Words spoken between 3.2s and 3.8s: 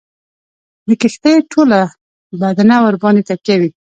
تکیه وي.